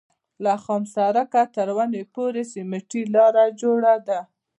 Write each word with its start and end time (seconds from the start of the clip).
له 0.43 0.53
خامه 0.63 0.89
سړک 0.95 1.29
نه 1.37 1.43
تر 1.55 1.67
ونې 1.75 2.03
پورې 2.15 2.41
سمټي 2.53 3.01
لاره 3.15 3.45
جوړه 3.61 3.95
ده. 4.07 4.19